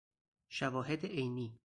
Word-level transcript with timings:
شواهد 0.49 1.05
عینی 1.05 1.59